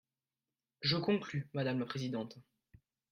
Je 0.79 0.97
conclus, 0.97 1.47
madame 1.53 1.77
la 1.77 1.85
présidente. 1.85 2.39